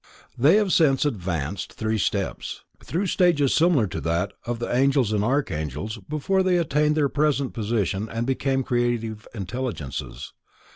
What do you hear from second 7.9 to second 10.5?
and became creative intelligences.